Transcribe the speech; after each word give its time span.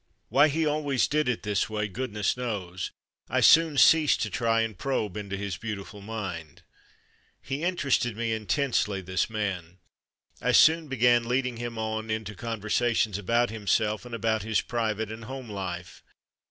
Why 0.29 0.47
he 0.47 0.65
always 0.65 1.07
did 1.07 1.29
it 1.29 1.43
this 1.43 1.69
way 1.69 1.87
good 1.87 2.11
ness 2.11 2.35
knows; 2.35 2.89
I 3.29 3.39
soon 3.41 3.77
ceased 3.77 4.19
to 4.23 4.31
try 4.31 4.61
and 4.61 4.75
probe 4.75 5.15
into 5.15 5.37
his 5.37 5.57
beautiful 5.57 6.01
mind. 6.01 6.63
He 7.39 7.61
interested 7.63 8.17
me 8.17 8.33
intensely, 8.33 9.01
this 9.01 9.29
man. 9.29 9.77
I 10.41 10.53
soon 10.53 10.87
began 10.87 11.27
leading 11.27 11.57
him 11.57 11.77
on 11.77 12.09
into 12.09 12.33
conversa 12.33 12.95
tions 12.95 13.19
about 13.19 13.51
himself 13.51 14.03
and 14.03 14.15
about 14.15 14.41
his 14.41 14.59
private 14.59 15.11
and 15.11 15.25
home 15.25 15.51
life. 15.51 16.01